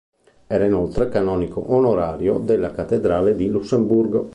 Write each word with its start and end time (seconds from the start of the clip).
Era 0.47 0.65
inoltre 0.65 1.09
canonico 1.09 1.71
onorario 1.75 2.39
della 2.39 2.71
cattedrale 2.71 3.35
di 3.35 3.47
Lussemburgo. 3.49 4.29